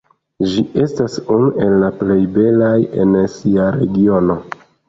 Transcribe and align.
Ĝi 0.51 0.63
estas 0.83 1.17
unu 1.35 1.51
el 1.67 1.77
la 1.85 1.91
plej 2.01 2.19
belaj 2.39 2.75
en 3.05 3.15
sia 3.37 3.71
regiono. 3.81 4.43